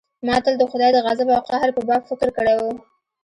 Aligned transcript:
ما 0.27 0.35
تل 0.43 0.53
د 0.59 0.63
خداى 0.71 0.91
د 0.93 0.97
غضب 1.05 1.27
او 1.37 1.41
قهر 1.49 1.69
په 1.75 1.81
باب 1.89 2.01
فکر 2.09 2.27
کړى 2.37 2.55
و. 2.57 2.61